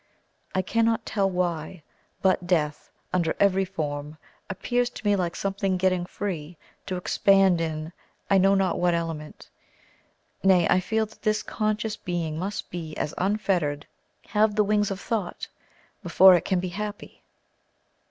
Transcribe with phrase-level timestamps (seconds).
[0.55, 1.83] I cannot tell why,
[2.23, 4.17] but death, under every form,
[4.49, 7.93] appears to me like something getting free to expand in
[8.27, 9.49] I know not what element
[10.41, 13.85] nay, I feel that this conscious being must be as unfettered,
[14.29, 15.47] have the wings of thought,
[16.01, 17.21] before it can be happy.